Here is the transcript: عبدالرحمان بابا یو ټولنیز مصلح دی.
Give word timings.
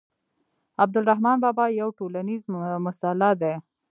عبدالرحمان 0.83 1.37
بابا 1.43 1.65
یو 1.79 1.89
ټولنیز 1.99 2.43
مصلح 2.85 3.31
دی. 3.41 3.53